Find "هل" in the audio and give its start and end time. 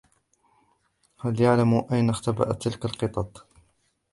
1.19-1.41